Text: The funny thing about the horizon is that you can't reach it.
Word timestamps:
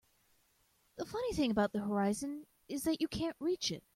The 0.97 1.05
funny 1.05 1.33
thing 1.33 1.51
about 1.51 1.71
the 1.73 1.79
horizon 1.79 2.45
is 2.67 2.83
that 2.85 3.01
you 3.01 3.07
can't 3.07 3.35
reach 3.39 3.71
it. 3.71 3.83